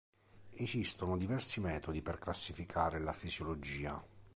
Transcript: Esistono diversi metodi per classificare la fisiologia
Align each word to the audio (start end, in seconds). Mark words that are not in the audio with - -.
Esistono 0.55 1.15
diversi 1.15 1.59
metodi 1.61 2.01
per 2.01 2.17
classificare 2.17 2.97
la 2.97 3.13
fisiologia 3.13 4.03